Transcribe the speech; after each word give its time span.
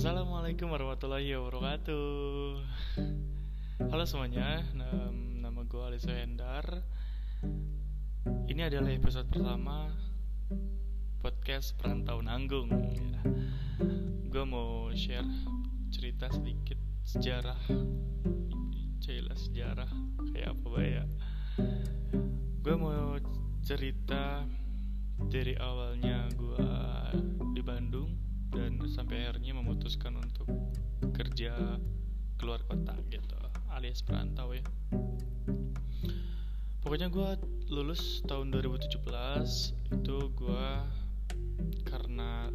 Assalamualaikum 0.00 0.72
warahmatullahi 0.72 1.28
wabarakatuh. 1.36 2.56
Halo 3.92 4.04
semuanya, 4.08 4.64
nama 5.44 5.60
gue 5.60 5.76
Alisa 5.76 6.16
Hendar 6.16 6.64
Ini 8.48 8.72
adalah 8.72 8.96
episode 8.96 9.28
pertama 9.28 9.92
podcast 11.20 11.76
Perantau 11.76 12.24
Nanggung. 12.24 12.72
Gue 14.32 14.44
mau 14.48 14.88
share 14.96 15.28
cerita 15.92 16.32
sedikit 16.32 16.80
sejarah 17.04 17.60
Cila 19.04 19.36
sejarah 19.36 19.92
kayak 20.32 20.56
apa 20.56 20.80
ya? 20.80 21.04
Gue 22.64 22.72
mau 22.72 23.20
cerita 23.60 24.48
dari 25.28 25.52
awalnya 25.60 26.24
gue 26.32 26.72
akhirnya 29.16 29.52
memutuskan 29.56 30.18
untuk 30.18 30.46
kerja 31.16 31.78
keluar 32.38 32.62
kota 32.64 32.94
gitu 33.10 33.40
alias 33.80 34.02
perantau 34.04 34.52
ya. 34.52 34.64
Pokoknya 36.84 37.08
gue 37.08 37.28
lulus 37.70 38.20
tahun 38.26 38.50
2017 38.52 39.00
itu 39.94 40.16
gue 40.36 40.68
karena 41.86 42.50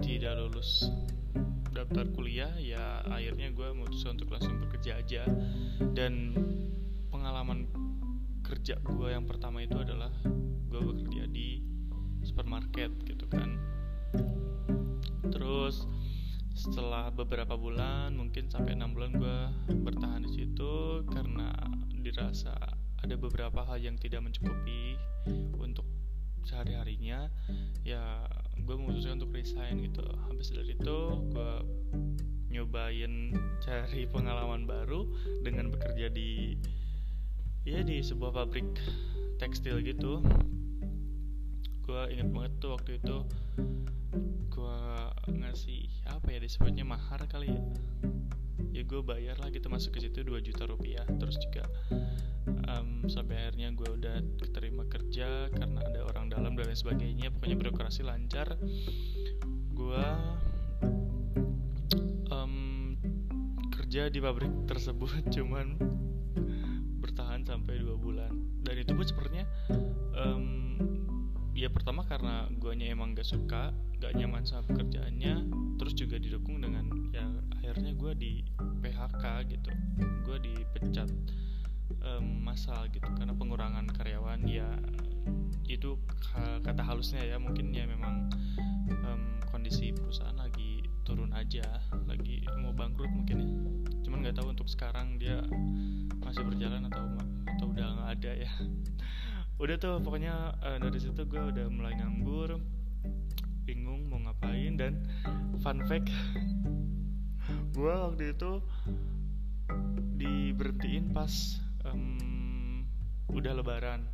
tidak 0.00 0.40
lulus 0.40 0.88
daftar 1.74 2.08
kuliah 2.12 2.52
ya 2.60 3.02
akhirnya 3.08 3.52
gue 3.52 3.68
memutuskan 3.76 4.16
untuk 4.16 4.32
langsung 4.32 4.56
bekerja 4.62 5.00
aja. 5.00 5.22
Dan 5.92 6.32
pengalaman 7.12 7.66
kerja 8.46 8.78
gue 8.80 9.08
yang 9.10 9.26
pertama 9.26 9.60
itu 9.60 9.76
adalah 9.76 10.12
gue 10.70 10.80
bekerja 10.80 11.28
di 11.28 11.60
supermarket 12.22 12.94
gitu 13.04 13.26
kan. 13.26 13.58
Terus 15.28 15.88
setelah 16.60 17.08
beberapa 17.08 17.56
bulan 17.56 18.12
mungkin 18.12 18.52
sampai 18.52 18.76
enam 18.76 18.92
bulan 18.92 19.16
gue 19.16 19.38
bertahan 19.80 20.28
di 20.28 20.44
situ 20.44 21.00
karena 21.08 21.56
dirasa 22.04 22.52
ada 23.00 23.16
beberapa 23.16 23.64
hal 23.64 23.80
yang 23.80 23.96
tidak 23.96 24.20
mencukupi 24.20 25.00
untuk 25.56 25.88
sehari 26.44 26.76
harinya 26.76 27.32
ya 27.80 28.28
gue 28.60 28.76
memutuskan 28.76 29.16
untuk 29.16 29.32
resign 29.32 29.80
gitu. 29.88 30.04
Habis 30.28 30.52
dari 30.52 30.76
itu 30.76 30.98
gue 31.32 31.52
nyobain 32.52 33.32
cari 33.64 34.04
pengalaman 34.04 34.68
baru 34.68 35.08
dengan 35.40 35.72
bekerja 35.72 36.12
di 36.12 36.60
ya 37.64 37.80
di 37.80 38.04
sebuah 38.04 38.36
pabrik 38.36 38.68
tekstil 39.40 39.80
gitu. 39.80 40.20
Gue 41.88 42.02
inget 42.12 42.28
banget 42.28 42.52
tuh 42.60 42.76
waktu 42.76 43.00
itu 43.00 43.24
gue 44.50 44.78
ngasih 45.30 45.90
apa 46.10 46.28
ya 46.34 46.38
disebutnya 46.42 46.84
mahar 46.84 47.22
kali 47.30 47.52
ya? 47.52 47.62
Ya 48.70 48.82
gue 48.86 49.00
bayar 49.02 49.36
lah 49.42 49.50
gitu 49.50 49.66
masuk 49.66 49.98
ke 49.98 50.08
situ 50.08 50.22
2 50.22 50.40
juta 50.42 50.64
rupiah. 50.66 51.04
Terus 51.06 51.36
juga 51.42 51.64
um, 52.46 53.06
sampai 53.10 53.36
akhirnya 53.46 53.74
gue 53.74 53.88
udah 53.88 54.16
keterima 54.40 54.86
kerja 54.86 55.50
karena 55.52 55.80
ada 55.84 56.00
orang 56.06 56.30
dalam 56.30 56.52
dan 56.54 56.70
lain 56.70 56.78
sebagainya. 56.78 57.28
Pokoknya 57.34 57.56
birokrasi 57.58 58.02
lancar. 58.06 58.56
Gue 59.74 60.04
um, 62.30 62.54
kerja 63.74 64.06
di 64.08 64.18
pabrik 64.22 64.70
tersebut 64.70 65.24
cuman 65.34 65.76
bertahan 67.00 67.42
sampai 67.42 67.80
dua 67.82 67.98
bulan. 67.98 68.32
Dan 68.60 68.76
itu 68.80 68.94
pun 68.94 69.02
sepertinya 69.02 69.44
um, 70.14 70.78
ya 71.60 71.68
pertama 71.68 72.08
karena 72.08 72.48
guanya 72.56 72.88
emang 72.88 73.12
gak 73.12 73.28
suka 73.28 73.76
gak 74.00 74.16
nyaman 74.16 74.48
sama 74.48 74.64
pekerjaannya 74.72 75.44
terus 75.76 75.92
juga 75.92 76.16
didukung 76.16 76.56
dengan 76.64 76.88
ya 77.12 77.28
akhirnya 77.52 77.92
gue 77.92 78.12
di 78.16 78.32
PHK 78.80 79.24
gitu. 79.52 79.68
Gue 80.24 80.40
dipecat 80.40 81.12
um, 82.00 82.24
massal 82.40 82.88
gitu 82.88 83.04
karena 83.12 83.36
pengurangan 83.36 83.84
karyawan 83.92 84.40
ya 84.48 84.72
itu 85.68 86.00
kata 86.64 86.82
halusnya 86.82 87.22
ya 87.22 87.36
mungkin 87.36 87.70
ya 87.70 87.84
memang 87.84 88.32
um, 89.04 89.22
kondisi 89.52 89.92
perusahaan 89.92 90.34
lagi 90.34 90.82
turun 91.04 91.30
aja 91.36 91.62
lagi 92.08 92.40
mau 92.56 92.72
bangkrut 92.72 93.12
mungkin 93.12 93.36
ya. 93.36 93.50
Cuman 94.08 94.24
nggak 94.24 94.40
tahu 94.40 94.56
untuk 94.56 94.66
sekarang 94.66 95.20
dia 95.20 95.44
masih 96.24 96.40
berjalan 96.40 96.88
atau 96.88 97.04
atau 97.52 97.66
udah 97.68 97.86
nggak 98.00 98.10
ada 98.16 98.32
ya 98.48 98.52
udah 99.60 99.76
tuh 99.76 100.00
pokoknya 100.00 100.56
uh, 100.64 100.78
dari 100.80 100.98
situ 100.98 101.22
gue 101.28 101.42
udah 101.52 101.68
mulai 101.68 101.92
nganggur 102.00 102.56
bingung 103.68 104.08
mau 104.08 104.18
ngapain 104.24 104.80
dan 104.80 105.04
fun 105.60 105.84
fact 105.84 106.08
gue 107.76 107.92
waktu 107.92 108.32
itu 108.32 108.64
diberhentiin 110.20 111.16
pas 111.16 111.32
um, 111.88 112.84
udah 113.32 113.56
lebaran. 113.56 114.04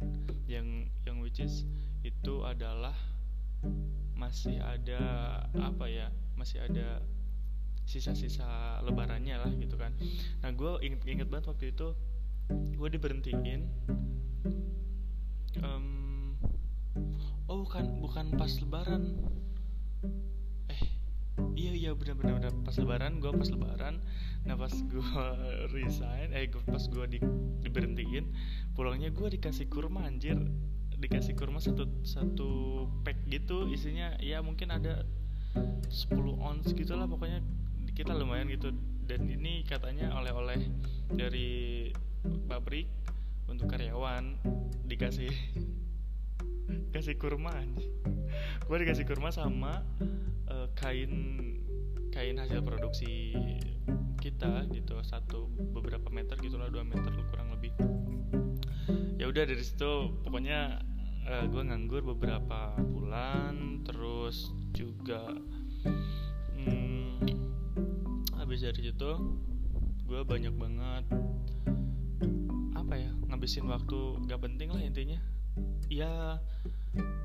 Yang 0.47 0.91
yang 1.03 1.17
which 1.19 1.43
is 1.43 1.67
itu 2.07 2.47
adalah 2.47 2.95
masih 4.15 4.63
ada 4.63 5.03
apa 5.59 5.91
ya 5.91 6.07
masih 6.39 6.63
ada 6.63 7.03
sisa-sisa 7.87 8.79
lebarannya 8.87 9.35
lah 9.35 9.51
gitu 9.59 9.75
kan. 9.75 9.95
Nah 10.43 10.51
gue 10.55 10.79
inget 10.87 11.03
inget 11.07 11.29
banget 11.31 11.51
waktu 11.51 11.75
itu 11.75 11.91
gue 12.79 12.89
diberhentiin 12.95 13.67
um, 15.63 16.35
oh 17.47 17.63
bukan 17.63 17.85
bukan 18.03 18.27
pas 18.35 18.53
lebaran. 18.59 19.17
Eh 20.69 20.83
iya 21.57 21.73
iya 21.73 21.91
benar 21.93 22.17
benar 22.19 22.33
benar 22.41 22.53
pas 22.65 22.77
lebaran 22.77 23.23
gue 23.23 23.33
pas 23.33 23.49
lebaran. 23.49 23.95
Nah 24.45 24.57
pas 24.59 24.73
gue 24.73 25.11
resign 25.75 26.33
eh 26.35 26.51
pas 26.51 26.85
gue 26.85 27.05
di, 27.07 27.19
diberhentiin 27.65 28.25
pulangnya 28.75 29.13
gue 29.15 29.29
dikasih 29.39 29.71
kurma 29.71 30.05
anjir. 30.07 30.37
Dikasih 30.97 31.37
kurma 31.37 31.61
satu 31.61 31.87
satu 32.03 32.51
pack 33.05 33.29
gitu 33.29 33.69
isinya 33.69 34.17
ya 34.19 34.41
mungkin 34.41 34.73
ada 34.73 35.05
10 35.57 36.13
ons 36.41 36.67
gitulah 36.73 37.09
pokoknya 37.09 37.45
kita 37.97 38.13
lumayan 38.17 38.49
gitu. 38.53 38.73
Dan 39.07 39.31
ini 39.31 39.63
katanya 39.63 40.11
oleh-oleh 40.19 40.67
dari 41.15 41.93
pabrik 42.51 42.91
untuk 43.47 43.71
karyawan 43.71 44.39
dikasih 44.87 45.33
kasih 46.95 47.17
kurma 47.19 47.53
gue 48.67 48.77
dikasih 48.83 49.07
kurma 49.07 49.31
sama 49.31 49.87
uh, 50.51 50.67
kain 50.75 51.13
kain 52.11 52.41
hasil 52.41 52.65
produksi 52.65 53.37
kita 54.19 54.67
gitu 54.75 54.99
satu 55.07 55.47
beberapa 55.71 56.11
meter 56.11 56.35
gitulah 56.43 56.67
dua 56.67 56.83
meter 56.83 57.15
kurang 57.31 57.55
lebih. 57.55 57.71
Ya 59.23 59.31
udah 59.31 59.47
dari 59.47 59.63
situ 59.63 60.19
pokoknya 60.27 60.83
uh, 61.31 61.45
gue 61.47 61.63
nganggur 61.63 62.03
beberapa 62.03 62.75
bulan 62.83 63.87
terus 63.87 64.51
juga 64.75 65.31
hmm, 66.59 67.23
habis 68.35 68.67
dari 68.67 68.91
situ 68.91 69.11
gue 70.07 70.21
banyak 70.27 70.55
banget 70.59 71.05
ngabisin 73.47 73.71
waktu 73.71 73.99
gak 74.27 74.43
penting 74.43 74.75
lah 74.75 74.83
intinya. 74.83 75.23
Ya 75.87 76.43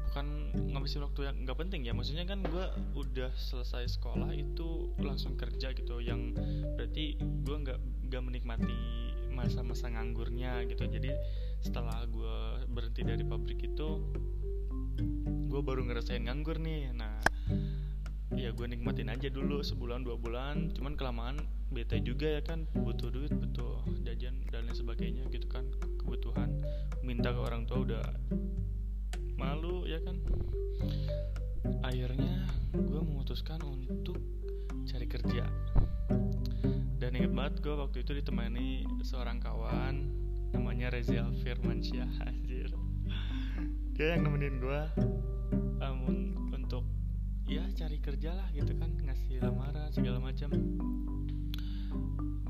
bukan 0.06 0.54
ngabisin 0.70 1.02
waktu 1.02 1.26
yang 1.26 1.50
nggak 1.50 1.58
penting 1.58 1.82
ya. 1.82 1.98
Maksudnya 1.98 2.30
kan 2.30 2.46
gue 2.46 2.66
udah 2.94 3.34
selesai 3.34 3.98
sekolah 3.98 4.30
itu 4.30 4.94
langsung 5.02 5.34
kerja 5.34 5.74
gitu. 5.74 5.98
Yang 5.98 6.38
berarti 6.78 7.18
gue 7.18 7.58
nggak 7.58 7.80
nggak 8.06 8.22
menikmati 8.22 8.78
masa-masa 9.34 9.90
nganggurnya 9.90 10.70
gitu. 10.70 10.86
Jadi 10.86 11.10
setelah 11.58 12.06
gue 12.06 12.70
berhenti 12.70 13.02
dari 13.02 13.26
pabrik 13.26 13.58
itu 13.66 13.90
gue 15.50 15.62
baru 15.66 15.90
ngerasain 15.90 16.22
nganggur 16.22 16.62
nih. 16.62 16.94
Nah 16.94 17.18
ya 18.38 18.54
gue 18.54 18.70
nikmatin 18.70 19.10
aja 19.10 19.26
dulu 19.26 19.66
sebulan 19.66 20.06
dua 20.06 20.22
bulan. 20.22 20.70
Cuman 20.70 20.94
kelamaan 20.94 21.42
bete 21.74 21.98
juga 22.06 22.30
ya 22.30 22.46
kan 22.46 22.70
butuh 22.78 23.10
duit 23.10 23.34
butuh 23.34 23.82
jajan 24.06 24.38
dan 24.54 24.70
lain 24.70 24.76
sebagainya 24.76 25.24
gitu 25.32 25.48
kan 25.48 25.64
minta 27.12 27.36
ke 27.36 27.44
orang 27.44 27.68
tua 27.68 27.84
udah 27.84 28.08
malu 29.36 29.84
ya 29.84 30.00
kan? 30.00 30.16
Akhirnya 31.84 32.48
gue 32.72 33.02
memutuskan 33.04 33.60
untuk 33.68 34.16
cari 34.88 35.12
kerja. 35.12 35.44
Dan 36.96 37.12
inget 37.20 37.36
banget 37.36 37.60
gue 37.60 37.76
waktu 37.76 38.08
itu 38.08 38.16
ditemani 38.16 38.88
seorang 39.04 39.44
kawan 39.44 40.08
namanya 40.56 40.88
Reza 40.96 41.28
Firmansyah 41.44 42.08
anjir. 42.32 42.72
Dia 43.92 44.16
yang 44.16 44.32
nemenin 44.32 44.64
gue 44.64 44.82
um, 45.84 46.00
untuk 46.56 46.88
ya 47.44 47.68
cari 47.76 48.00
kerja 48.00 48.40
lah 48.40 48.48
gitu 48.56 48.72
kan 48.80 48.88
ngasih 49.04 49.44
lamaran 49.44 49.92
segala 49.92 50.24
macam. 50.24 50.48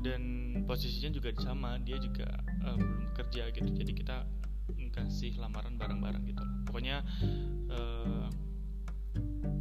Dan 0.06 0.22
posisinya 0.70 1.18
juga 1.18 1.34
sama 1.42 1.82
dia 1.82 1.98
juga 1.98 2.30
uh, 2.62 2.78
belum 2.78 3.10
kerja 3.18 3.50
gitu. 3.50 3.70
Jadi 3.74 3.90
kita 3.98 4.22
kasih 4.92 5.34
lamaran 5.40 5.80
bareng-bareng 5.80 6.22
gitu 6.28 6.44
lah. 6.44 6.56
Pokoknya 6.68 6.96
uh, 7.72 8.28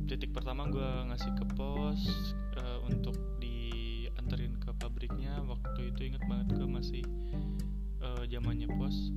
titik 0.05 0.35
pertama 0.35 0.67
gue 0.67 0.89
ngasih 1.07 1.31
ke 1.39 1.45
pos 1.55 2.01
uh, 2.59 2.79
untuk 2.85 3.15
di 3.39 3.51
pabriknya. 4.81 5.37
Waktu 5.45 5.93
itu 5.93 6.01
inget 6.09 6.23
banget 6.25 6.57
gue 6.57 6.67
masih 6.67 7.03
uh, 8.01 8.25
zamannya 8.25 8.65
pos. 8.73 9.13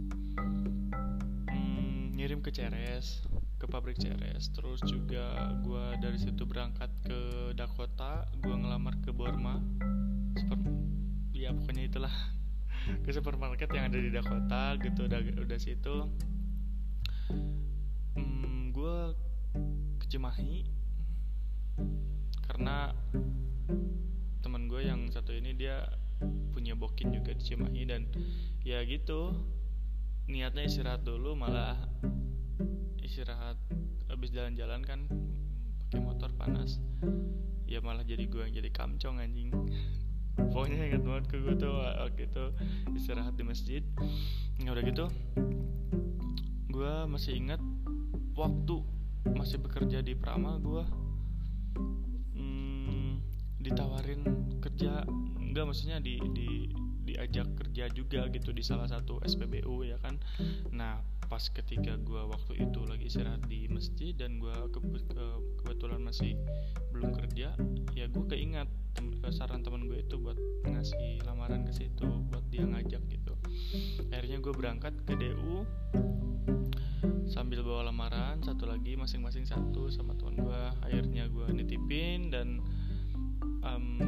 Hmm, 1.49 2.13
ngirim 2.15 2.45
ke 2.45 2.53
Ceres 2.53 3.25
ke 3.57 3.65
pabrik 3.65 3.97
Ceres. 3.97 4.53
Terus 4.53 4.85
juga 4.85 5.57
gue 5.65 5.85
dari 6.05 6.21
situ 6.21 6.45
berangkat 6.45 6.93
ke 7.05 7.21
Dakota 7.57 8.29
gue 8.45 8.55
ngelamar 8.55 9.01
ke 9.01 9.11
Borma. 9.11 9.57
Super 10.37 10.61
ya 11.35 11.51
pokoknya 11.53 11.85
itulah 11.91 12.15
ke 13.05 13.11
supermarket 13.13 13.69
yang 13.73 13.89
ada 13.89 13.99
di 13.99 14.11
Dakota 14.13 14.77
gitu 14.81 15.09
udah 15.09 15.21
udah 15.41 15.59
situ. 15.59 15.97
Hmm, 18.17 18.71
gue 18.73 18.97
ke 20.01 20.07
Cimahi. 20.09 20.69
Karena 22.45 22.93
teman 24.45 24.69
gue 24.69 24.85
yang 24.85 25.09
satu 25.11 25.33
ini 25.33 25.57
dia 25.57 25.89
punya 26.53 26.77
bokin 26.77 27.11
juga 27.11 27.35
di 27.35 27.43
Cimahi 27.43 27.83
dan 27.89 28.07
ya 28.63 28.81
gitu 28.87 29.35
niatnya 30.31 30.65
istirahat 30.65 31.05
dulu 31.05 31.37
malah 31.37 31.77
istirahat 33.05 33.61
habis 34.09 34.33
jalan-jalan 34.33 34.81
kan 34.85 35.01
pakai 35.89 36.01
motor 36.01 36.31
panas. 36.37 36.81
Ya 37.65 37.81
malah 37.81 38.05
jadi 38.07 38.29
gue 38.29 38.45
yang 38.45 38.55
jadi 38.55 38.71
kamcong 38.71 39.19
anjing 39.19 39.51
pokoknya 40.37 40.93
ingat 40.93 41.03
banget 41.03 41.25
ke 41.31 41.37
gue 41.43 41.55
tuh 41.57 41.75
waktu 41.79 42.27
itu 42.27 42.45
istirahat 42.95 43.35
di 43.39 43.45
masjid. 43.47 43.83
Nggak 44.61 44.73
udah 44.75 44.85
gitu 44.87 45.07
gue 46.75 46.95
masih 47.07 47.39
ingat 47.39 47.63
waktu 48.35 48.83
masih 49.31 49.63
bekerja 49.63 50.03
di 50.03 50.19
Prama 50.19 50.59
gue 50.59 50.83
hmm, 52.35 53.23
ditawarin 53.63 54.27
kerja 54.59 55.07
enggak 55.39 55.71
maksudnya 55.71 56.03
di 56.03 56.19
di 56.35 56.67
diajak 57.07 57.47
kerja 57.55 57.87
juga 57.95 58.27
gitu 58.27 58.51
di 58.51 58.65
salah 58.65 58.91
satu 58.91 59.23
SPBU 59.23 59.87
ya 59.87 60.03
kan? 60.03 60.19
Nah 60.75 60.99
pas 61.31 61.47
ketika 61.47 61.95
gue 61.95 62.23
waktu 62.27 62.67
itu 62.67 62.81
lagi 62.85 63.07
istirahat 63.07 63.47
di 63.47 63.71
masjid 63.71 64.11
dan 64.19 64.43
gue 64.43 64.57
ke, 64.75 64.79
ke, 64.83 65.27
kebetulan 65.63 66.03
masih 66.03 66.35
belum 66.91 67.15
kerja 67.15 67.55
ya 67.95 68.07
gue 68.11 68.25
keingat 68.27 68.67
tem, 69.13 69.33
saran 69.33 69.61
teman 69.61 69.85
gue 69.89 70.01
itu 70.01 70.17
buat 70.17 70.39
ngasih 70.65 71.25
lamaran 71.29 71.67
ke 71.69 71.73
situ 71.75 72.09
buat 72.31 72.45
dia 72.49 72.65
ngajak 72.65 73.03
gitu. 73.11 73.35
Akhirnya 74.13 74.39
gue 74.41 74.53
berangkat 74.55 74.95
ke 75.05 75.13
DU 75.19 75.67
sambil 77.29 77.65
bawa 77.67 77.91
lamaran 77.91 78.41
satu 78.41 78.69
lagi 78.69 78.97
masing-masing 78.97 79.45
satu 79.45 79.91
sama 79.93 80.17
teman 80.17 80.41
gue. 80.41 80.63
Akhirnya 80.85 81.29
gue 81.29 81.47
nitipin 81.53 82.33
dan 82.33 82.63
um, 83.65 83.99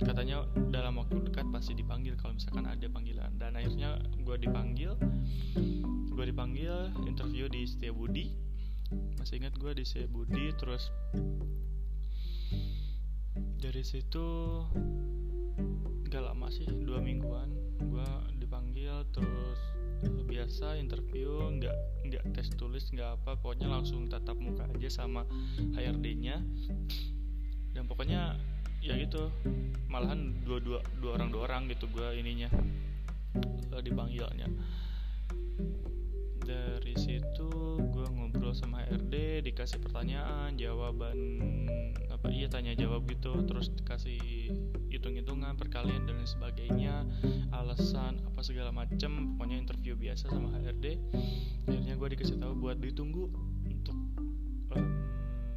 katanya 0.00 0.44
dalam 0.72 1.00
waktu 1.00 1.20
dekat 1.24 1.46
pasti 1.52 1.72
dipanggil 1.76 2.16
kalau 2.16 2.36
misalkan 2.36 2.64
ada 2.64 2.86
panggilan. 2.88 3.32
Dan 3.36 3.58
akhirnya 3.58 4.00
gue 4.22 4.36
dipanggil 4.40 4.96
gue 6.14 6.24
dipanggil 6.30 6.94
interview 7.04 7.50
di 7.50 7.66
Budi. 7.90 8.32
Masih 9.18 9.42
ingat 9.42 9.56
gue 9.58 9.72
di 9.74 9.84
Budi 10.06 10.52
terus 10.54 10.92
dari 13.64 13.80
situ 13.80 14.60
gak 16.12 16.20
lama 16.20 16.52
sih 16.52 16.68
dua 16.84 17.00
mingguan 17.00 17.48
gue 17.80 18.10
dipanggil 18.36 19.08
terus 19.08 19.56
biasa 20.04 20.76
interview 20.76 21.32
nggak 21.56 21.72
nggak 22.04 22.24
tes 22.36 22.52
tulis 22.60 22.84
nggak 22.92 23.16
apa 23.16 23.40
pokoknya 23.40 23.72
langsung 23.72 24.04
tatap 24.04 24.36
muka 24.36 24.68
aja 24.68 25.00
sama 25.00 25.24
HRD-nya 25.72 26.44
dan 27.72 27.88
pokoknya 27.88 28.36
ya 28.84 29.00
gitu 29.00 29.32
malahan 29.88 30.36
dua 30.44 30.60
dua 30.60 30.84
dua 31.00 31.16
orang 31.16 31.32
dua 31.32 31.42
orang 31.48 31.62
gitu 31.72 31.88
gue 31.88 32.20
ininya 32.20 32.52
dipanggilnya 33.80 34.46
HRD 38.94 39.42
dikasih 39.50 39.82
pertanyaan 39.82 40.54
jawaban 40.54 41.18
apa 42.14 42.30
iya 42.30 42.46
tanya 42.46 42.78
jawab 42.78 43.10
gitu 43.10 43.34
terus 43.42 43.74
dikasih 43.74 44.54
hitung-hitungan 44.94 45.58
perkalian 45.58 46.06
dan 46.06 46.22
lain 46.22 46.30
sebagainya 46.30 47.02
alasan 47.50 48.22
apa 48.22 48.40
segala 48.46 48.70
macem 48.70 49.34
pokoknya 49.34 49.58
interview 49.58 49.98
biasa 49.98 50.30
sama 50.30 50.54
HRD 50.62 51.02
akhirnya 51.66 51.98
gue 51.98 52.08
dikasih 52.14 52.38
tahu 52.38 52.54
buat 52.54 52.78
ditunggu 52.78 53.26
untuk 53.66 53.98
um, 54.78 54.88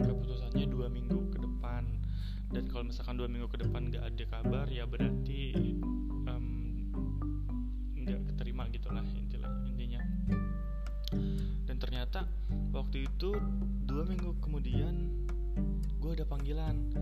keputusannya 0.01 0.65
dua 0.69 0.87
minggu 0.87 1.33
ke 1.33 1.37
depan. 1.41 1.83
Dan 2.47 2.63
kalau 2.71 2.87
misalkan 2.87 3.19
dua 3.19 3.27
minggu 3.27 3.49
ke 3.51 3.59
depan 3.59 3.91
nggak 3.91 4.03
ada 4.07 4.23
kabar 4.29 4.65
ya 4.71 4.87
berarti 4.87 5.51
nggak 7.97 8.19
um, 8.19 8.27
keterima 8.31 8.69
gitulah 8.71 9.03
intinya 9.17 9.49
intinya. 9.67 10.01
Dan 11.67 11.75
ternyata 11.81 12.23
waktu 12.77 13.09
itu 13.09 13.33
dua 13.89 14.05
minggu 14.05 14.37
kemudian 14.37 15.09
gue 15.97 16.11
ada 16.13 16.29
panggilan. 16.29 16.93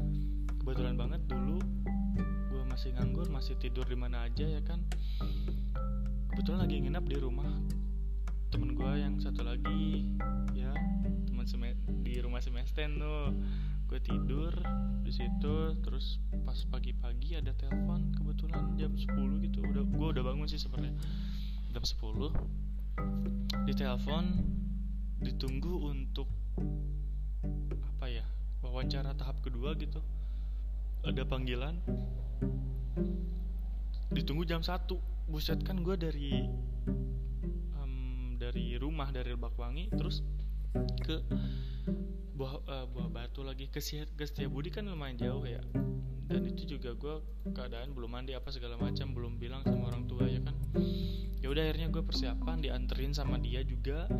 Kebetulan 0.63 0.95
banget 0.95 1.21
dulu 1.27 1.59
gue 2.49 2.63
masih 2.71 2.95
nganggur 2.95 3.27
masih 3.27 3.59
tidur 3.59 3.83
di 3.83 3.99
mana 3.99 4.23
aja 4.23 4.47
ya 4.47 4.63
kan? 4.63 4.79
Kebetulan 6.31 6.63
lagi 6.63 6.79
nginap 6.79 7.03
di 7.03 7.19
rumah 7.19 7.51
temen 8.55 8.71
gue 8.71 8.91
yang 8.95 9.19
satu 9.19 9.43
lagi 9.43 10.15
ya 10.55 10.71
teman 11.27 11.43
di 12.07 12.23
rumah 12.23 12.39
semesten 12.39 12.95
tuh. 12.95 13.35
Gue 13.91 13.99
tidur 13.99 14.55
di 15.03 15.11
situ 15.11 15.75
terus 15.83 16.23
pas 16.47 16.57
pagi-pagi 16.71 17.35
ada 17.35 17.51
telepon 17.51 18.15
kebetulan 18.15 18.79
jam 18.79 18.95
10 18.95 19.11
gitu. 19.43 19.59
Udah 19.59 19.83
gue 19.83 20.07
udah 20.15 20.23
bangun 20.23 20.47
sih 20.47 20.57
sebenarnya. 20.57 20.95
Jam 21.75 21.83
10 21.83 22.31
di 23.67 23.73
telepon 23.75 24.55
ditunggu 25.21 25.91
untuk 25.91 26.27
apa 27.79 28.05
ya 28.09 28.25
wawancara 28.63 29.15
tahap 29.15 29.39
kedua 29.43 29.75
gitu. 29.79 30.01
Ada 31.05 31.21
panggilan. 31.23 31.79
Ditunggu 34.11 34.47
jam 34.47 34.63
1 34.63 34.87
buset 35.25 35.57
kan 35.65 35.81
gue 35.81 35.97
dari 35.97 36.45
um, 37.77 38.37
dari 38.37 38.77
rumah 38.77 39.09
dari 39.09 39.33
Lebakwangi 39.33 39.89
terus 39.93 40.21
ke 41.01 41.17
buah 42.35 42.53
uh, 42.67 42.85
buah 42.91 43.07
batu 43.09 43.41
lagi. 43.41 43.71
Ke 43.71 43.79
ke 43.79 44.45
Budi 44.51 44.69
kan 44.69 44.85
lumayan 44.85 45.15
jauh 45.15 45.47
ya. 45.47 45.63
Dan 46.25 46.41
itu 46.51 46.77
juga 46.77 46.91
gue 46.97 47.15
keadaan 47.55 47.95
belum 47.95 48.11
mandi 48.11 48.35
apa 48.35 48.51
segala 48.51 48.75
macam 48.75 49.15
belum 49.15 49.39
bilang 49.39 49.63
sama 49.63 49.87
orang 49.87 50.03
tua 50.05 50.27
ya 50.27 50.43
kan. 50.43 50.55
Ya 51.39 51.47
udah 51.47 51.63
akhirnya 51.63 51.87
gue 51.93 52.03
persiapan 52.03 52.59
dianterin 52.59 53.15
sama 53.15 53.39
dia 53.39 53.63
juga. 53.63 54.11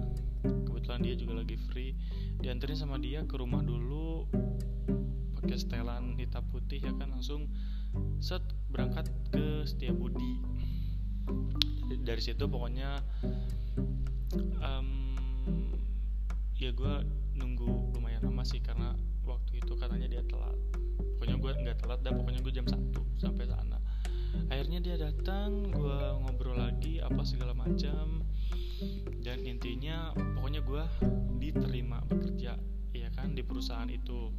Kebetulan 0.46 1.01
dia 1.04 1.16
juga 1.20 1.44
lagi 1.44 1.58
free. 1.70 1.98
Dianterin 2.39 2.78
sama 2.80 3.01
dia 3.01 3.25
ke 3.28 3.36
rumah 3.36 3.60
dulu 3.66 4.30
pakai 5.42 5.58
setelan 5.60 6.16
hitam 6.16 6.46
putih 6.54 6.80
ya 6.80 6.94
kan. 6.96 7.12
Langsung 7.12 7.51
set 8.22 8.44
berangkat 8.72 9.12
ke 9.34 9.66
Budi 9.92 10.39
dari 12.06 12.22
situ 12.22 12.46
pokoknya 12.46 13.01
um, 14.62 15.18
ya 16.54 16.70
gue 16.70 16.96
nunggu 17.34 17.98
sih 18.46 18.62
karena 18.62 18.94
waktu 19.25 19.58
itu 19.58 19.74
katanya 19.74 20.06
dia 20.06 20.22
telat. 20.30 20.54
Pokoknya 21.18 21.36
gue 21.42 21.52
nggak 21.66 21.78
telat 21.82 22.00
dah 22.06 22.14
pokoknya 22.14 22.40
gue 22.46 22.54
jam 22.54 22.68
satu 22.70 23.02
sampai 23.18 23.50
sana. 23.50 23.82
Akhirnya 24.54 24.80
dia 24.86 24.96
datang 25.02 25.74
gue 25.74 26.00
ngobrol 26.22 26.62
lagi 26.62 27.02
apa 27.02 27.25
segala 27.25 27.58
macam. 27.58 28.22
Dan 29.25 29.42
intinya 29.42 30.14
pokoknya 30.14 30.62
gue 30.62 30.84
diterima 31.42 32.06
bekerja 32.06 32.54
ya 32.94 33.10
kan 33.18 33.34
di 33.34 33.42
perusahaan 33.42 33.90
itu. 33.90 34.30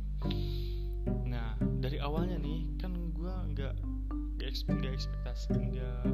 Nah 1.26 1.58
dari 1.82 1.98
awalnya 1.98 2.38
nih 2.38 2.78
kan 2.78 2.94
gue 3.10 3.34
nggak 3.52 3.74
nggak 4.38 4.48
ekspektasi 4.94 5.50
nggak 5.50 6.04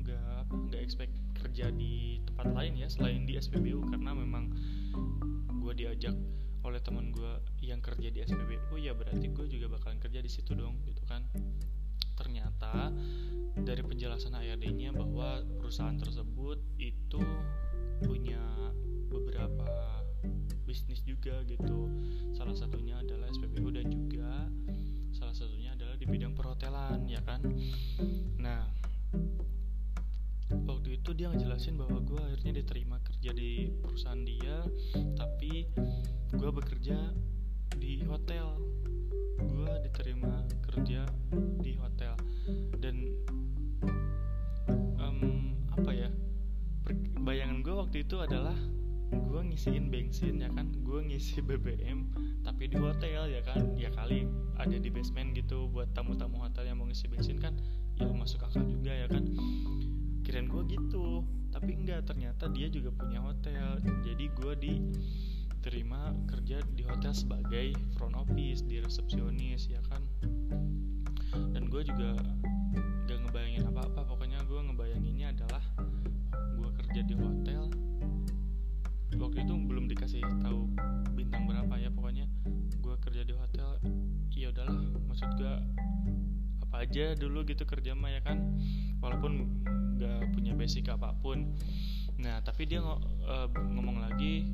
nggak 0.00 0.40
nggak 0.48 0.80
expect 0.80 1.12
kerja 1.36 1.68
di 1.74 2.22
tempat 2.24 2.48
lain 2.56 2.80
ya 2.80 2.88
selain 2.88 3.28
di 3.28 3.36
SPBU 3.36 3.92
karena 3.92 4.16
memang 4.16 4.54
gue 5.60 5.72
diajak 5.74 6.14
oleh 6.66 6.82
teman 6.82 7.14
gue 7.14 7.32
yang 7.62 7.78
kerja 7.78 8.10
di 8.10 8.18
SPBU 8.26 8.74
ya 8.82 8.90
berarti 8.90 9.30
gue 9.30 9.46
juga 9.46 9.70
bakalan 9.78 10.02
kerja 10.02 10.18
di 10.18 10.30
situ 10.30 10.58
dong 10.58 10.82
gitu 10.82 11.06
kan. 11.06 11.22
Ternyata 12.18 12.90
dari 13.54 13.82
penjelasan 13.86 14.34
HRD-nya 14.34 14.90
bahwa 14.90 15.46
perusahaan 15.62 15.94
tersebut 15.94 16.58
itu 16.82 17.22
punya 18.02 18.42
beberapa 19.06 20.02
bisnis 20.66 21.06
juga 21.06 21.46
gitu. 21.46 21.86
Salah 22.34 22.58
satunya 22.58 22.98
adalah 22.98 23.30
SPBU 23.30 23.70
dan 23.70 23.86
juga 23.86 24.50
salah 25.14 25.32
satunya 25.32 25.72
adalah 25.72 25.94
di 25.96 26.04
bidang 26.04 26.34
perhotelan 26.34 27.06
ya 27.06 27.22
kan. 27.22 27.40
Nah 28.42 28.66
waktu 30.52 31.02
itu 31.02 31.10
dia 31.16 31.30
ngejelasin 31.30 31.74
bahwa 31.74 31.98
gue 32.02 32.20
akhirnya 32.22 32.62
diterima 32.62 33.02
kerja 33.02 33.30
di 33.34 33.70
perusahaan 33.82 34.22
dia 34.22 34.62
tapi 35.18 35.66
gue 36.34 36.50
bekerja 36.50 36.98
di 37.76 38.02
hotel. 38.06 38.54
Gue 39.42 39.72
diterima 39.82 40.46
kerja 40.70 41.06
di 41.60 41.72
hotel. 41.76 42.14
Dan 42.78 42.96
um, 45.02 45.52
apa 45.74 45.90
ya 45.90 46.08
bayangan 47.26 47.66
gue 47.66 47.74
waktu 47.74 47.96
itu 48.06 48.16
adalah 48.22 48.56
gue 49.10 49.40
ngisiin 49.42 49.90
bensin 49.90 50.38
ya 50.42 50.50
kan? 50.54 50.70
Gue 50.86 51.02
ngisi 51.02 51.42
BBM 51.42 52.06
tapi 52.46 52.70
di 52.70 52.78
hotel 52.78 53.34
ya 53.34 53.42
kan? 53.42 53.74
Ya 53.74 53.90
kali 53.90 54.30
ada 54.56 54.76
di 54.78 54.88
basement 54.88 55.36
gitu 55.36 55.68
buat 55.68 55.90
tamu-tamu 55.92 56.40
hotel 56.40 56.70
yang 56.70 56.78
mau 56.80 56.88
ngisi 56.88 57.10
bensin 57.12 57.36
kan 57.36 57.52
ya 57.96 58.08
masuk 58.12 58.44
akal 58.44 58.64
juga 58.64 58.92
ya 58.92 59.08
kan 59.08 59.24
kirain 60.26 60.50
gue 60.50 60.62
gitu. 60.66 61.22
Tapi 61.54 61.78
enggak 61.78 62.10
ternyata 62.10 62.50
dia 62.50 62.66
juga 62.66 62.90
punya 62.90 63.22
hotel. 63.22 63.78
Jadi 64.02 64.26
gue 64.34 64.54
diterima 64.58 66.10
kerja 66.26 66.58
di 66.74 66.82
hotel 66.82 67.14
sebagai 67.14 67.78
front 67.94 68.18
office 68.18 68.66
di 68.66 68.82
resepsionis 68.82 69.70
ya 69.70 69.78
kan? 69.86 70.02
Dan 71.54 71.70
gue 71.70 71.86
juga 71.86 72.18
gak 73.06 73.18
ngebayangin 73.22 73.70
apa-apa. 73.70 74.02
Pokoknya 74.02 74.42
gue 74.50 74.60
ngebayanginnya 74.66 75.30
adalah 75.30 75.62
gue 76.34 76.70
kerja 76.82 77.00
di 77.06 77.14
hotel. 77.14 77.70
Waktu 79.16 79.46
itu 79.46 79.54
belum 79.54 79.86
dikasih 79.86 80.26
tahu 80.42 80.68
aja 86.82 87.16
dulu 87.16 87.46
gitu 87.48 87.64
kerja 87.64 87.96
mah 87.96 88.12
ya 88.12 88.20
kan? 88.20 88.56
Walaupun 89.00 89.32
gak 89.96 90.32
punya 90.36 90.52
basic 90.52 90.92
apa 90.92 91.16
pun. 91.18 91.56
Nah 92.20 92.40
tapi 92.44 92.68
dia 92.68 92.80
ng 92.80 92.88
uh, 93.26 93.48
ngomong 93.52 94.00
lagi 94.00 94.48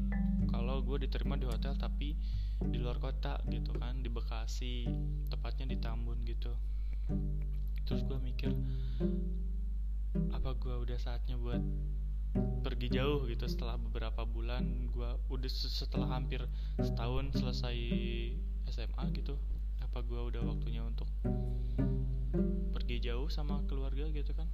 kalau 0.50 0.82
gue 0.82 1.06
diterima 1.06 1.38
di 1.38 1.46
hotel 1.46 1.74
tapi 1.78 2.14
di 2.62 2.78
luar 2.78 3.02
kota 3.02 3.42
gitu 3.50 3.74
kan 3.74 3.98
di 4.02 4.10
Bekasi 4.10 4.86
tepatnya 5.30 5.66
di 5.66 5.76
Tambun 5.82 6.22
gitu. 6.22 6.54
Terus 7.86 8.06
gue 8.06 8.18
mikir 8.22 8.50
apa 10.30 10.54
gue 10.58 10.74
udah 10.76 10.98
saatnya 11.00 11.34
buat 11.40 11.62
pergi 12.62 12.88
jauh? 12.94 13.26
Gitu 13.26 13.44
setelah 13.50 13.78
beberapa 13.78 14.22
bulan 14.22 14.90
gue 14.90 15.10
udah 15.30 15.50
setelah 15.50 16.14
hampir 16.14 16.46
setahun 16.78 17.34
selesai 17.34 17.76
SMA 18.70 19.04
gitu 19.18 19.36
apa 19.92 20.08
gue 20.08 20.22
udah 20.32 20.40
waktunya 20.48 20.80
untuk 20.80 21.04
pergi 22.72 22.96
jauh 23.12 23.28
sama 23.28 23.60
keluarga 23.68 24.08
gitu 24.08 24.32
kan? 24.32 24.48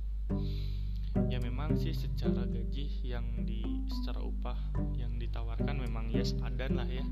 Ya 1.30 1.38
memang 1.38 1.78
sih 1.78 1.95
secara 1.95 2.42
gaji 2.42 2.90
yang 3.07 3.47
di 3.47 3.87
secara 3.87 4.18
upah 4.18 4.59
yang 4.99 5.14
ditawarkan 5.14 5.78
memang 5.78 6.11
ya 6.11 6.26
sepadan 6.26 6.83
lah 6.83 6.90
ya. 6.90 7.07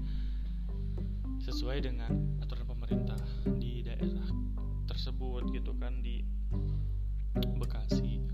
Sesuai 1.39 1.87
dengan 1.87 2.11
aturan 2.43 2.67
pemerintah 2.67 3.23
di 3.63 3.87
daerah 3.87 4.27
tersebut 4.91 5.47
gitu 5.55 5.79
kan 5.79 6.03
di 6.03 6.27
Bekasi. 7.63 8.27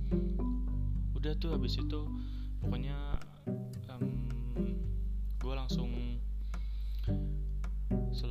Udah 1.13 1.37
tuh 1.37 1.53
habis 1.53 1.77
itu 1.77 2.01
pokoknya 2.65 2.97
um, 3.93 4.09
gue 5.37 5.53
langsung 5.53 6.17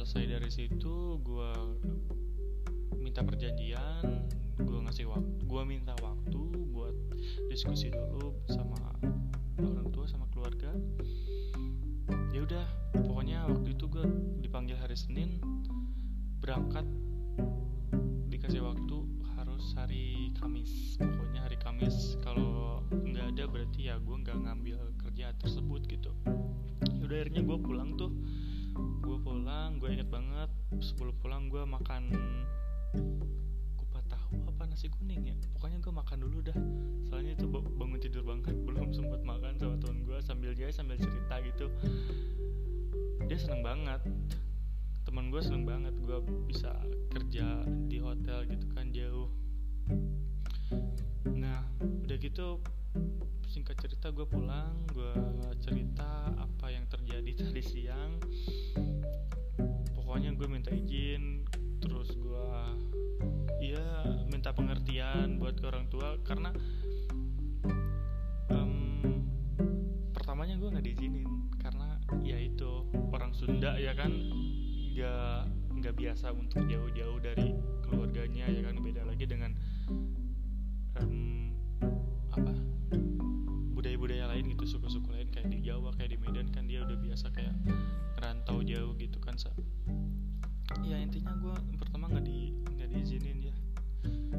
selesai 0.02 0.34
dari 0.34 0.50
situ 0.50 1.22
gue 1.22 1.54
minta 2.98 3.22
perjanjian 3.22 4.26
gue 4.58 4.80
ngasih 4.90 5.06
waktu 5.06 5.46
gue 5.46 5.62
minta 5.62 5.94
waktu 6.02 6.42
buat 6.74 6.98
diskusi 7.54 7.94
dulu 7.94 8.34
sama 8.50 8.98
orang 9.62 9.94
tua 9.94 10.10
sama 10.10 10.26
keluarga. 10.34 10.74
Ya 12.34 12.42
udah 12.42 12.66
pokoknya 12.98 13.46
waktu 13.46 13.78
itu 13.78 13.86
gue 13.86 14.02
dipanggil 14.42 14.74
hari 14.74 14.98
Senin 14.98 15.38
berangkat 16.42 16.90
dikasih 18.34 18.66
waktu 18.66 19.06
harus 19.38 19.78
hari 19.78 20.34
Kamis. 20.42 20.98
Pokoknya 20.98 21.46
hari 21.46 21.62
Kamis 21.62 22.18
kalau 22.26 22.82
nggak 22.90 23.38
ada 23.38 23.46
berarti 23.46 23.94
ya 23.94 24.02
gue 24.02 24.18
nggak 24.18 24.50
ngambil 24.50 24.82
kerja 24.98 25.30
tersebut 25.38 25.86
gitu. 25.86 26.10
Ya 26.90 27.06
udah 27.06 27.18
akhirnya 27.22 27.46
gue 27.46 27.58
pulang 27.62 27.94
tuh 28.02 28.10
gue 29.12 29.20
pulang 29.28 29.76
gue 29.76 29.92
inget 29.92 30.08
banget 30.08 30.48
sebelum 30.80 31.12
pulang 31.20 31.52
gue 31.52 31.60
makan 31.68 32.16
kupat 33.76 34.08
tahu 34.08 34.40
apa 34.48 34.72
nasi 34.72 34.88
kuning 34.88 35.28
ya. 35.28 35.36
Pokoknya 35.52 35.84
gue 35.84 35.92
makan 35.92 36.18
dulu 36.24 36.40
dah. 36.40 36.56
Soalnya 37.12 37.36
itu 37.36 37.44
bangun 37.52 38.00
tidur 38.00 38.24
banget 38.24 38.56
belum 38.72 38.96
sempat 38.96 39.20
makan 39.28 39.60
sama 39.60 39.76
temen 39.84 40.08
gue 40.08 40.16
sambil 40.24 40.56
dia 40.56 40.72
sambil 40.72 40.96
cerita 40.96 41.44
gitu. 41.44 41.68
Dia 43.28 43.36
seneng 43.36 43.68
banget. 43.68 44.00
Teman 45.04 45.28
gue 45.28 45.44
seneng 45.44 45.68
banget 45.68 45.92
gue 46.00 46.20
bisa 46.48 46.72
kerja 47.12 47.68
di 47.68 48.00
hotel 48.00 48.48
gitu 48.48 48.64
kan 48.72 48.96
jauh. 48.96 49.28
Nah 51.28 51.68
udah 51.84 52.16
gitu 52.16 52.64
singkat 53.52 53.76
cerita 53.84 54.16
gue 54.16 54.24
pulang 54.24 54.72
gue 54.96 55.12
cerita 55.60 56.32
apa 56.40 56.72
yang 56.72 56.88
terjadi 56.88 57.32
tadi 57.44 57.60
siang. 57.60 58.16
Pokoknya 59.92 60.32
gue 60.40 60.48
minta 60.48 60.72
izin 60.72 61.44
terus 61.84 62.16
gue 62.16 62.50
ya 63.60 64.08
minta 64.32 64.56
pengertian 64.56 65.36
buat 65.36 65.60
ke 65.60 65.68
orang 65.68 65.86
tua 65.92 66.16
karena 66.24 66.56
um, 68.56 69.20
pertamanya 70.16 70.56
gue 70.56 70.72
nggak 70.72 70.86
diizinin 70.88 71.28
karena 71.60 72.00
ya 72.24 72.40
itu 72.40 72.88
orang 73.12 73.36
Sunda 73.36 73.76
ya 73.76 73.92
kan 73.92 74.16
nggak 74.96 75.42
nggak 75.82 75.96
biasa 76.00 76.32
untuk 76.32 76.64
jauh-jauh 76.72 77.20
dari 77.20 77.52
keluarganya 77.84 78.48
ya 78.48 78.62
kan 78.64 78.80
beda 78.80 79.04
lagi 79.04 79.26
dengan 79.28 79.52
um, 81.02 81.51
intinya 91.12 91.36
gue 91.44 91.56
pertama 91.76 92.08
nggak 92.08 92.24
di 92.24 92.56
nggak 92.56 92.88
diizinin 92.88 93.52
ya. 93.52 93.56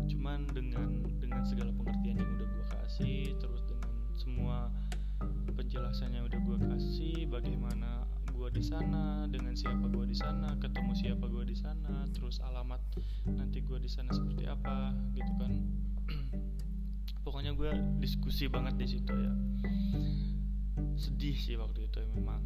Cuman 0.08 0.48
dengan 0.56 1.04
dengan 1.20 1.44
segala 1.44 1.68
pengertian 1.76 2.16
yang 2.16 2.30
udah 2.40 2.48
gue 2.48 2.64
kasih 2.64 3.36
terus 3.36 3.60
dengan 3.68 3.92
semua 4.16 4.72
penjelasan 5.52 6.16
yang 6.16 6.24
udah 6.24 6.40
gue 6.40 6.58
kasih 6.72 7.28
bagaimana 7.28 8.08
gue 8.32 8.48
di 8.56 8.64
sana 8.64 9.28
dengan 9.28 9.52
siapa 9.52 9.84
gue 9.84 10.08
di 10.08 10.16
sana 10.16 10.56
ketemu 10.56 10.92
siapa 10.96 11.28
gue 11.28 11.44
di 11.44 11.52
sana 11.52 12.08
terus 12.16 12.40
alamat 12.40 12.80
nanti 13.28 13.60
gue 13.60 13.76
di 13.76 13.92
sana 13.92 14.08
seperti 14.08 14.48
apa 14.48 14.96
gitu 15.12 15.32
kan. 15.36 15.52
Pokoknya 17.28 17.52
gue 17.52 18.00
diskusi 18.00 18.48
banget 18.48 18.80
di 18.80 18.86
situ 18.96 19.12
ya. 19.12 19.32
Sedih 20.96 21.36
sih 21.36 21.60
waktu 21.60 21.84
itu 21.84 22.00
ya 22.00 22.08
memang. 22.16 22.40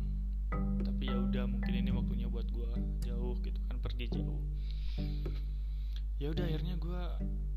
Tapi 0.83 1.15
ya 1.15 1.15
udah 1.15 1.47
mungkin 1.47 1.79
ini 1.79 1.95
waktunya 1.95 2.27
buat 2.27 2.51
gue 2.51 2.71
jauh 3.07 3.39
gitu 3.47 3.63
kan 3.63 3.66
pergi 3.87 4.07
jauh 4.11 4.43
ya 6.19 6.35
udah 6.35 6.43
akhirnya 6.43 6.75
gue 6.75 7.03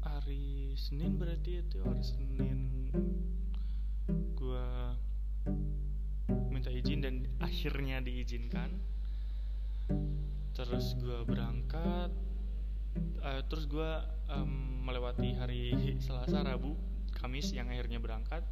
hari 0.06 0.78
Senin 0.78 1.18
berarti 1.18 1.66
itu 1.66 1.82
hari 1.82 2.06
Senin 2.06 2.60
gue 4.38 4.68
minta 6.50 6.70
izin 6.76 7.00
dan 7.00 7.16
akhirnya 7.40 8.04
diizinkan. 8.04 8.84
Terus 10.52 10.92
gue 11.00 11.24
berangkat 11.24 12.12
uh, 13.24 13.42
terus 13.48 13.64
gue 13.70 13.92
um, 14.28 14.84
melewati 14.84 15.40
hari 15.40 15.72
Selasa 16.04 16.44
Rabu 16.44 16.76
Kamis 17.20 17.52
yang 17.52 17.68
akhirnya 17.68 18.00
berangkat 18.00 18.48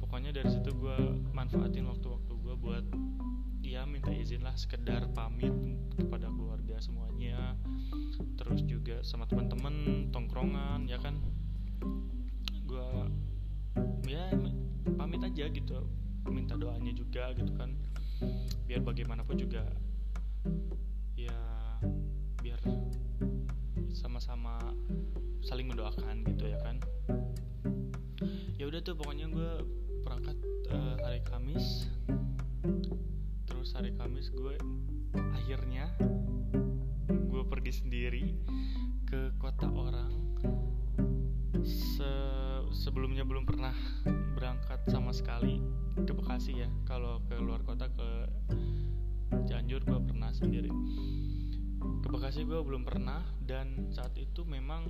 pokoknya 0.00 0.32
dari 0.32 0.48
situ 0.50 0.72
gue 0.72 0.98
manfaatin 1.30 1.86
waktu-waktu 1.86 2.32
gue 2.32 2.54
buat 2.56 2.84
ya 3.60 3.86
minta 3.86 4.10
izin 4.10 4.42
lah 4.42 4.56
sekedar 4.58 5.06
pamit 5.14 5.52
kepada 5.94 6.26
keluarga 6.32 6.80
semuanya. 6.82 7.54
Terus 8.34 8.66
juga 8.66 9.04
sama 9.06 9.28
teman-teman 9.30 10.08
tongkrongan 10.10 10.88
ya 10.90 10.98
kan? 10.98 11.20
Gue 12.66 12.88
ya 14.08 14.32
pamit 14.98 15.22
aja 15.22 15.46
gitu. 15.46 15.86
Minta 16.26 16.58
doanya 16.58 16.90
juga 16.90 17.30
gitu 17.36 17.52
kan. 17.54 17.70
Biar 18.66 18.82
bagaimanapun 18.82 19.36
juga 19.38 19.62
ya 21.14 21.36
biar 22.40 22.60
sama-sama 23.92 24.56
saling 25.44 25.68
mendoakan 25.68 26.24
gitu 26.24 26.48
ya 26.48 26.58
kan 26.64 26.80
udah 28.70 28.86
tuh 28.86 28.94
pokoknya 28.94 29.26
gue 29.26 29.66
berangkat 30.06 30.38
uh, 30.70 30.94
hari 31.02 31.18
Kamis. 31.26 31.90
Terus 33.50 33.74
hari 33.74 33.90
Kamis 33.98 34.30
gue 34.30 34.54
akhirnya 35.34 35.90
gue 37.10 37.42
pergi 37.50 37.82
sendiri 37.82 38.30
ke 39.10 39.34
kota 39.42 39.66
orang. 39.74 40.38
Se 41.66 42.06
sebelumnya 42.70 43.26
belum 43.26 43.42
pernah 43.42 43.74
berangkat 44.38 44.86
sama 44.86 45.10
sekali 45.10 45.58
ke 46.06 46.14
Bekasi 46.14 46.62
ya. 46.62 46.70
Kalau 46.86 47.26
ke 47.26 47.42
luar 47.42 47.66
kota 47.66 47.90
ke 47.90 48.08
Cianjur 49.50 49.82
gue 49.82 49.98
pernah 50.14 50.30
sendiri. 50.30 50.70
Ke 52.06 52.06
Bekasi 52.06 52.46
gue 52.46 52.62
belum 52.62 52.86
pernah 52.86 53.18
dan 53.42 53.90
saat 53.90 54.14
itu 54.14 54.46
memang 54.46 54.86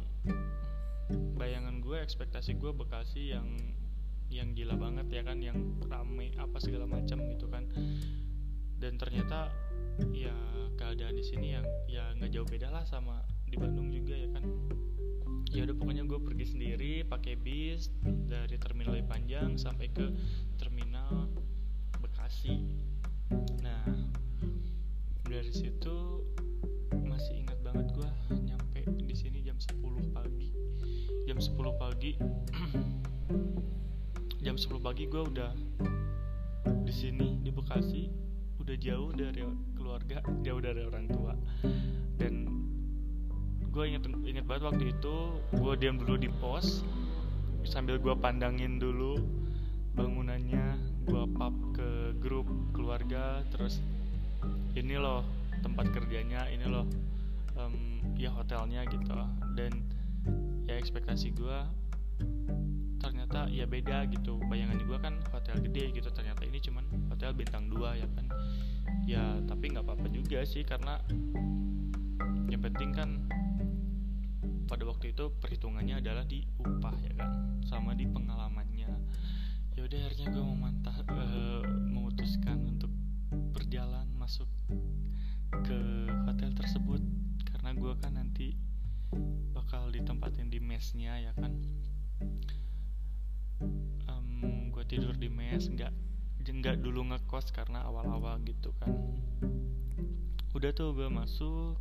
bayangan 1.37 1.83
gue 1.83 1.99
ekspektasi 2.00 2.57
gue 2.57 2.73
Bekasi 2.75 3.35
yang 3.35 3.47
yang 4.31 4.55
gila 4.55 4.79
banget 4.79 5.11
ya 5.11 5.23
kan 5.26 5.43
yang 5.43 5.59
rame 5.90 6.31
apa 6.38 6.57
segala 6.62 6.87
macam 6.87 7.19
gitu 7.26 7.50
kan. 7.50 7.67
Dan 8.81 8.97
ternyata 8.97 9.50
ya 10.14 10.33
keadaan 10.79 11.19
di 11.19 11.25
sini 11.26 11.59
yang 11.59 11.67
ya 11.90 12.14
nggak 12.17 12.31
jauh 12.33 12.49
beda 12.49 12.71
lah 12.73 12.87
sama 12.87 13.21
di 13.50 13.59
Bandung 13.59 13.90
juga 13.90 14.14
ya 14.17 14.31
kan. 14.33 14.45
Ya 15.50 15.67
udah 15.67 15.75
pokoknya 15.75 16.07
gue 16.07 16.21
pergi 16.23 16.47
sendiri 16.47 16.93
pakai 17.02 17.35
bis 17.35 17.90
dari 18.31 18.55
terminal 18.62 18.95
Panjang 19.11 19.59
sampai 19.59 19.90
ke 19.90 20.07
terminal 20.62 21.26
Bekasi 21.99 22.62
pagi 34.81 35.05
gue 35.13 35.21
udah 35.21 35.53
di 36.89 36.93
sini 36.93 37.37
di 37.45 37.53
Bekasi 37.53 38.09
udah 38.57 38.77
jauh 38.81 39.13
dari 39.13 39.45
keluarga 39.77 40.25
jauh 40.41 40.57
dari 40.57 40.81
orang 40.89 41.05
tua. 41.13 41.37
Dan 42.17 42.49
gue 43.69 43.85
inget 43.85 44.09
inget 44.25 44.49
banget 44.49 44.73
waktu 44.73 44.85
itu 44.97 45.17
gue 45.53 45.73
diam 45.77 46.01
dulu 46.01 46.17
di 46.17 46.33
pos 46.41 46.81
sambil 47.69 48.01
gue 48.01 48.17
pandangin 48.17 48.81
dulu 48.81 49.21
bangunannya 50.01 50.81
gue 51.05 51.25
pap 51.37 51.53
ke 51.77 52.17
grup 52.17 52.49
keluarga 52.73 53.45
terus 53.53 53.85
ini 54.73 54.97
loh 54.97 55.29
tempat 55.61 55.93
kerjanya 55.93 56.49
ini 56.49 56.65
loh 56.65 56.89
um, 57.61 58.01
ya 58.17 58.33
hotelnya 58.33 58.89
gitu. 58.89 59.13
Dan 59.53 59.85
ya 60.65 60.81
ekspektasi 60.81 61.37
gue 61.37 61.59
ternyata 63.00 63.49
ya 63.49 63.64
beda 63.64 64.07
gitu. 64.12 64.37
Bayangan 64.47 64.78
gue 64.85 64.99
kan 65.00 65.14
hotel 65.33 65.57
gede 65.64 65.97
gitu 65.97 66.09
ternyata 66.12 66.45
ini 66.45 66.61
cuman 66.61 66.85
hotel 67.09 67.33
bintang 67.33 67.66
2 67.73 68.00
ya 68.00 68.09
kan? 68.12 68.26
Ya 69.09 69.25
tapi 69.49 69.73
nggak 69.73 69.85
apa-apa 69.88 70.07
juga 70.12 70.45
sih 70.45 70.62
karena 70.62 71.00
yang 72.52 72.61
penting 72.61 72.92
kan 72.92 73.11
pada 74.69 74.87
waktu 74.87 75.11
itu 75.11 75.33
perhitungannya 75.42 75.99
adalah 75.99 76.23
di 76.28 76.45
upah 76.61 76.95
ya 77.00 77.12
kan? 77.16 77.30
Sama 77.64 77.97
di 77.97 78.04
pengalamannya. 78.07 78.92
Ya 79.75 79.80
udah 79.80 80.00
akhirnya 80.07 80.28
gue 80.37 80.45
memantah 80.45 80.97
uh, 81.09 81.64
memutuskan 81.66 82.76
untuk 82.76 82.92
berjalan 83.57 84.07
masuk 84.21 84.47
ke 85.64 85.78
hotel 86.28 86.52
tersebut. 86.52 87.00
Karena 87.49 87.73
gue 87.75 87.92
kan 87.99 88.14
nanti 88.14 88.54
bakal 89.50 89.90
ditempatin 89.90 90.50
di 90.50 90.62
mesnya 90.62 91.19
ya 91.19 91.33
kan 91.35 91.50
um, 94.09 94.73
gue 94.73 94.85
tidur 94.88 95.14
di 95.17 95.29
mes 95.29 95.69
nggak 95.69 95.93
nggak 96.50 96.83
dulu 96.83 97.07
ngekos 97.14 97.55
karena 97.55 97.87
awal-awal 97.87 98.43
gitu 98.43 98.75
kan. 98.83 98.90
Udah 100.52 100.75
tuh 100.75 100.93
gue 100.97 101.07
masuk 101.07 101.79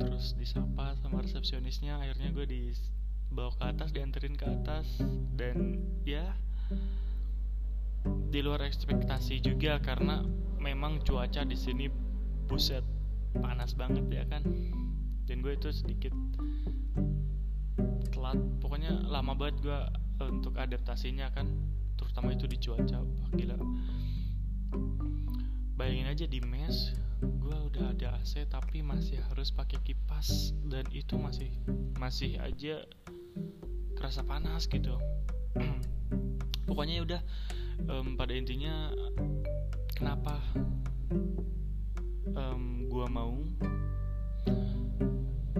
terus 0.00 0.32
disapa 0.40 0.96
sama 1.04 1.20
resepsionisnya 1.20 2.00
akhirnya 2.00 2.32
gue 2.32 2.46
dibawa 2.48 3.52
ke 3.52 3.64
atas 3.68 3.88
dianterin 3.92 4.32
ke 4.32 4.48
atas 4.48 4.86
dan 5.36 5.76
ya 6.08 6.32
di 8.32 8.40
luar 8.40 8.64
ekspektasi 8.64 9.44
juga 9.44 9.76
karena 9.84 10.24
memang 10.56 11.04
cuaca 11.04 11.44
di 11.44 11.58
sini 11.58 11.92
buset 12.48 12.82
panas 13.36 13.76
banget 13.76 14.06
ya 14.08 14.24
kan. 14.26 14.42
Dan 15.28 15.46
gue 15.46 15.54
itu 15.54 15.70
sedikit 15.70 16.10
telat 18.10 18.40
pokoknya 18.58 19.06
lama 19.06 19.36
banget 19.36 19.56
gue 19.62 19.80
untuk 20.28 20.58
adaptasinya 20.60 21.32
kan 21.32 21.48
terutama 21.96 22.36
itu 22.36 22.44
di 22.44 22.58
cuaca 22.60 23.00
wah 23.00 23.30
gila. 23.32 23.56
Bayangin 25.80 26.08
aja 26.12 26.26
di 26.28 26.40
mes 26.44 26.92
gue 27.20 27.56
udah 27.72 27.92
ada 27.92 28.16
AC 28.16 28.48
tapi 28.48 28.80
masih 28.80 29.20
harus 29.28 29.52
pakai 29.52 29.76
kipas 29.84 30.56
dan 30.64 30.88
itu 30.92 31.20
masih 31.20 31.52
masih 32.00 32.40
aja 32.40 32.84
kerasa 33.96 34.24
panas 34.24 34.64
gitu. 34.68 34.96
Pokoknya 36.68 37.00
ya 37.00 37.02
udah 37.04 37.20
um, 37.92 38.16
pada 38.16 38.32
intinya 38.32 38.88
kenapa 39.92 40.40
um, 42.32 42.88
gue 42.88 43.06
mau? 43.12 43.36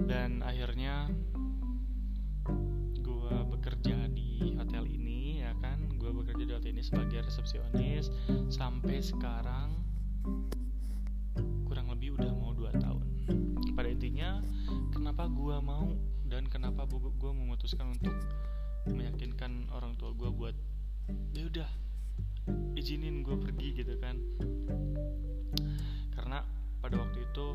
Dan 0.08 0.40
akhirnya 0.42 1.12
resepsionis 7.30 8.10
sampai 8.50 8.98
sekarang 8.98 9.80
intinya 14.00 14.40
kenapa 14.96 15.28
gue 15.28 15.60
mau 15.60 15.92
dan 16.24 16.48
kenapa 16.48 16.88
gue 16.88 17.32
memutuskan 17.36 17.92
untuk 17.92 18.16
meyakinkan 18.88 19.68
orang 19.76 19.92
tua 20.00 20.16
gue 20.16 20.32
buat 20.32 20.56
ya 21.36 21.44
udah 21.52 21.70
izinin 22.80 23.20
gue 23.20 23.36
pergi 23.36 23.76
gitu 23.76 23.92
kan. 24.00 24.16
Karena 26.16 26.40
pada 26.80 26.96
waktu 26.96 27.28
itu 27.28 27.46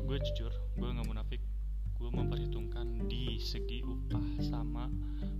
gue 0.00 0.16
jujur 0.32 0.52
gue 0.80 0.88
nggak 0.88 1.04
munafik. 1.04 1.44
Gue 2.00 2.08
memperhitungkan 2.08 3.04
di 3.04 3.36
segi 3.36 3.84
upah 3.84 4.40
sama 4.40 4.88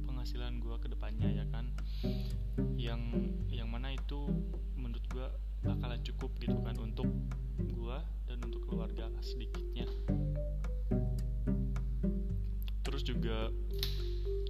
penghasilan 0.04 0.60
gue 0.60 0.76
ke 0.84 0.92
depannya 0.92 1.32
ya 1.32 1.48
kan 1.48 1.69
yang 3.50 3.68
mana 3.70 3.94
itu 3.94 4.26
menurut 4.78 5.04
gue 5.10 5.26
bakalan 5.64 6.00
cukup 6.02 6.30
gitu 6.40 6.56
kan 6.64 6.76
untuk 6.80 7.08
gue 7.60 7.98
untuk 8.40 8.62
keluarga 8.66 9.10
sedikitnya. 9.20 9.86
Terus 12.86 13.02
juga 13.04 13.52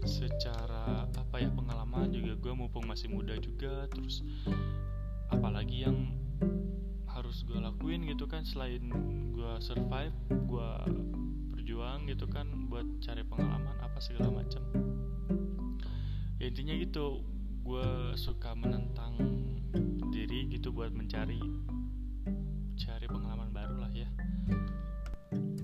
secara 0.09 1.05
apa 1.05 1.37
ya 1.37 1.53
pengalaman 1.53 2.09
juga 2.09 2.33
gue 2.39 2.53
mumpung 2.57 2.89
masih 2.89 3.13
muda 3.13 3.37
juga 3.37 3.85
terus 3.93 4.25
apalagi 5.29 5.85
yang 5.85 6.17
harus 7.11 7.45
gue 7.45 7.61
lakuin 7.61 8.09
gitu 8.09 8.25
kan 8.25 8.47
selain 8.49 8.81
gue 9.37 9.53
survive 9.61 10.17
gue 10.31 10.71
berjuang 11.53 12.09
gitu 12.09 12.25
kan 12.31 12.49
buat 12.73 12.87
cari 13.05 13.23
pengalaman 13.27 13.77
apa 13.83 13.99
segala 14.01 14.33
macam. 14.33 14.65
Ya 16.41 16.49
intinya 16.49 16.73
gitu 16.81 17.21
gue 17.61 18.17
suka 18.17 18.57
menentang 18.57 19.15
diri 20.11 20.49
gitu 20.51 20.73
buat 20.73 20.91
mencari 20.91 21.39
cari 22.81 23.07
pengalaman 23.07 23.53
baru 23.53 23.77
lah 23.85 23.93
ya. 23.93 24.09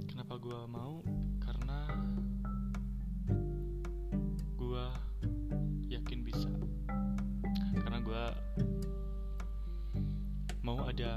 Kenapa 0.08 0.36
gue 0.36 0.60
mau? 0.68 1.00
Karena 1.40 1.88
gue 4.54 4.84
yakin 5.88 6.20
bisa. 6.20 6.52
Karena 7.80 7.98
gue 8.04 8.24
mau 10.60 10.84
ada 10.84 11.12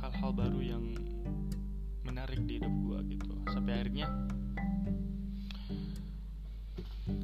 hal-hal 0.00 0.30
baru 0.36 0.60
yang 0.60 0.84
menarik 2.04 2.44
di 2.44 2.60
hidup 2.60 2.74
gue 2.84 2.98
gitu. 3.16 3.32
Sampai 3.48 3.80
akhirnya 3.80 4.06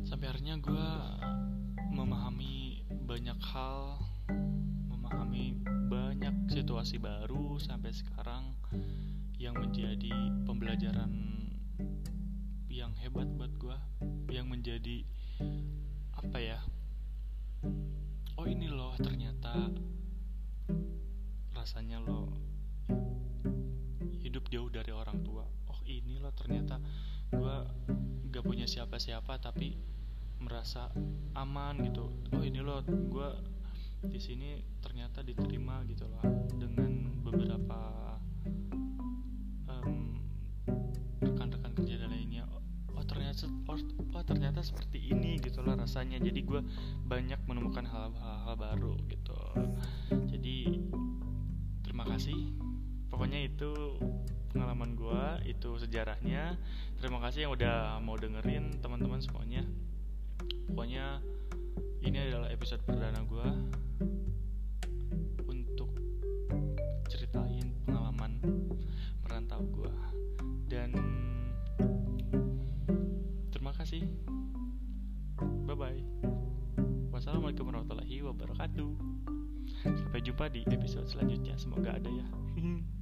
sampai 0.09 0.27
akhirnya 0.33 0.57
gue 0.63 0.89
memahami 1.93 2.56
banyak 3.07 3.39
hal 3.39 4.03
memahami 4.91 5.63
banyak 5.87 6.51
situasi 6.51 6.99
baru 6.99 7.55
sampai 7.63 7.95
sekarang 7.95 8.59
yang 9.39 9.55
menjadi 9.55 10.11
pembelajaran 10.43 11.15
yang 12.67 12.91
hebat 12.99 13.31
buat 13.39 13.55
gue 13.63 13.79
yang 14.35 14.51
menjadi 14.51 15.07
apa 16.19 16.39
ya 16.43 16.59
oh 18.37 18.47
ini 18.51 18.67
loh 18.67 18.99
ternyata 18.99 19.71
rasanya 21.55 22.03
lo 22.03 22.35
hidup 24.27 24.51
jauh 24.51 24.69
dari 24.69 24.91
orang 24.91 25.23
tua. 25.23 25.47
Oh 25.71 25.81
ini 25.87 26.19
loh 26.19 26.35
ternyata 26.35 26.83
gue 27.31 27.57
gak 28.31 28.45
punya 28.45 28.67
siapa-siapa 28.67 29.39
tapi 29.39 29.79
merasa 30.41 30.93
aman 31.37 31.81
gitu. 31.85 32.09
Oh 32.33 32.43
ini 32.45 32.61
loh 32.61 32.81
gue 32.87 33.29
di 34.07 34.21
sini 34.21 34.61
ternyata 34.79 35.25
diterima 35.25 35.83
gitu 35.89 36.07
loh. 36.07 36.23
Dengan 36.53 37.23
beberapa 37.25 37.81
um, 39.67 40.21
rekan-rekan 41.21 41.73
kerja 41.77 42.05
dan 42.05 42.13
lainnya. 42.13 42.45
Oh 42.95 43.05
ternyata 43.05 43.49
oh, 43.69 43.81
oh 44.17 44.25
ternyata 44.25 44.61
seperti 44.63 45.11
ini 45.11 45.41
gitu 45.41 45.61
loh 45.65 45.75
rasanya. 45.75 46.23
Jadi 46.23 46.41
gue 46.45 46.61
banyak 47.05 47.41
menemukan 47.49 47.85
hal-hal 47.85 48.55
baru 48.55 48.95
gitu. 49.09 49.41
Jadi 50.31 50.81
terima 51.83 52.05
kasih. 52.07 52.55
Pokoknya 53.11 53.49
itu 53.49 53.73
pengalaman 54.53 54.93
gue 54.93 55.53
itu 55.57 55.81
sejarahnya. 55.81 56.61
Terima 57.01 57.21
kasih 57.21 57.49
yang 57.49 57.53
udah 57.57 58.01
mau 58.05 58.17
dengerin 58.17 58.81
teman-teman 58.81 59.21
semuanya 59.21 59.65
pokoknya 60.71 61.21
ini 62.05 62.19
adalah 62.31 62.49
episode 62.53 62.83
perdana 62.87 63.21
gue 63.27 63.49
untuk 65.47 65.91
ceritain 67.11 67.75
pengalaman 67.85 68.39
merantau 69.27 69.63
gue 69.71 69.95
dan 70.71 70.95
terima 73.55 73.73
kasih. 73.75 74.07
Bye 75.67 75.77
bye 75.77 76.01
wassalamualaikum 77.11 77.73
warahmatullahi 77.73 78.21
wabarakatuh. 78.21 78.93
Sampai 79.83 80.21
jumpa 80.21 80.53
di 80.53 80.63
episode 80.69 81.09
selanjutnya. 81.09 81.57
Semoga 81.57 81.97
ada 81.97 82.11
ya 82.13 82.27